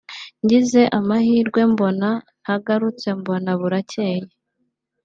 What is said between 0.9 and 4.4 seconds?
amahirwe mbona ntagarutse mbona burakeye